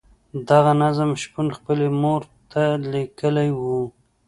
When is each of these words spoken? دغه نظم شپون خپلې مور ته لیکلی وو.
دغه 0.49 0.71
نظم 0.83 1.09
شپون 1.21 1.47
خپلې 1.57 1.87
مور 2.01 2.21
ته 2.51 2.63
لیکلی 2.93 3.49
وو. 3.59 3.81